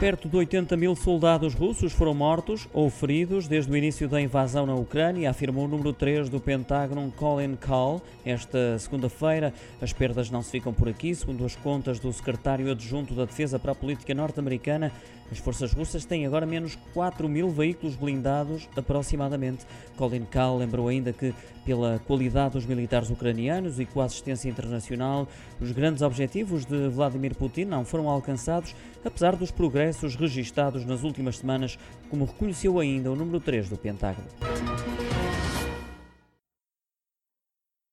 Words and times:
Perto 0.00 0.28
de 0.28 0.36
80 0.36 0.76
mil 0.76 0.94
soldados 0.94 1.54
russos 1.54 1.92
foram 1.92 2.14
mortos 2.14 2.68
ou 2.72 2.88
feridos 2.88 3.48
desde 3.48 3.72
o 3.72 3.76
início 3.76 4.08
da 4.08 4.20
invasão 4.20 4.64
na 4.64 4.76
Ucrânia, 4.76 5.28
afirmou 5.28 5.64
o 5.64 5.68
número 5.68 5.92
3 5.92 6.28
do 6.28 6.38
Pentágono, 6.38 7.12
Colin 7.16 7.56
Kahl. 7.56 8.00
Esta 8.24 8.78
segunda-feira, 8.78 9.52
as 9.82 9.92
perdas 9.92 10.30
não 10.30 10.40
se 10.40 10.52
ficam 10.52 10.72
por 10.72 10.88
aqui. 10.88 11.12
Segundo 11.16 11.44
as 11.44 11.56
contas 11.56 11.98
do 11.98 12.12
secretário 12.12 12.70
adjunto 12.70 13.12
da 13.12 13.24
Defesa 13.24 13.58
para 13.58 13.72
a 13.72 13.74
Política 13.74 14.14
Norte-Americana, 14.14 14.92
as 15.32 15.38
forças 15.38 15.72
russas 15.72 16.04
têm 16.04 16.24
agora 16.24 16.46
menos 16.46 16.78
4 16.94 17.28
mil 17.28 17.50
veículos 17.50 17.96
blindados, 17.96 18.68
aproximadamente. 18.76 19.66
Colin 19.96 20.24
Kahl 20.24 20.56
lembrou 20.58 20.86
ainda 20.86 21.12
que, 21.12 21.34
pela 21.66 21.98
qualidade 22.06 22.54
dos 22.54 22.64
militares 22.64 23.10
ucranianos 23.10 23.78
e 23.80 23.84
com 23.84 24.00
a 24.00 24.04
assistência 24.04 24.48
internacional, 24.48 25.26
os 25.60 25.72
grandes 25.72 26.02
objetivos 26.02 26.64
de 26.64 26.88
Vladimir 26.88 27.34
Putin 27.34 27.64
não 27.64 27.84
foram 27.84 28.08
alcançados, 28.08 28.74
apesar 29.04 29.36
dos 29.36 29.50
progressos 29.50 29.87
registados 30.14 30.84
nas 30.84 31.02
últimas 31.02 31.38
semanas, 31.38 31.78
como 32.10 32.24
reconheceu 32.24 32.78
ainda 32.78 33.10
o 33.10 33.16
número 33.16 33.40
3 33.40 33.68
do 33.68 33.76
Pentágono. 33.76 34.28